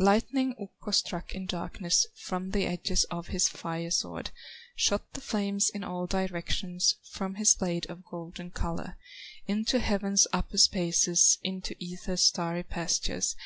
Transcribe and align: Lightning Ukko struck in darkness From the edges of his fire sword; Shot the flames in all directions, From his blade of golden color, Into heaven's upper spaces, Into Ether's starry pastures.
Lightning 0.00 0.56
Ukko 0.60 0.90
struck 0.90 1.36
in 1.36 1.46
darkness 1.46 2.04
From 2.24 2.50
the 2.50 2.66
edges 2.66 3.04
of 3.12 3.28
his 3.28 3.48
fire 3.48 3.92
sword; 3.92 4.32
Shot 4.74 5.12
the 5.12 5.20
flames 5.20 5.70
in 5.70 5.84
all 5.84 6.08
directions, 6.08 6.96
From 7.12 7.36
his 7.36 7.54
blade 7.54 7.86
of 7.88 8.04
golden 8.04 8.50
color, 8.50 8.96
Into 9.46 9.78
heaven's 9.78 10.26
upper 10.32 10.58
spaces, 10.58 11.38
Into 11.44 11.76
Ether's 11.78 12.24
starry 12.24 12.64
pastures. 12.64 13.36